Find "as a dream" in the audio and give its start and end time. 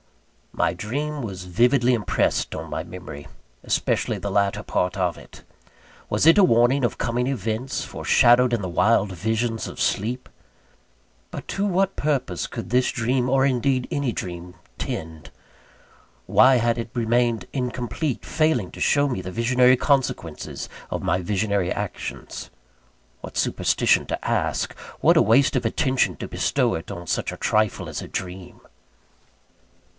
27.87-28.61